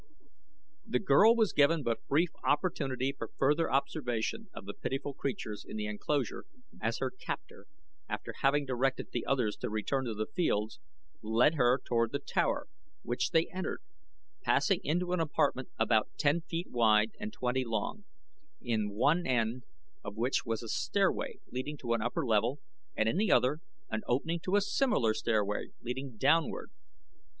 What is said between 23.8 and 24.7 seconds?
an opening to a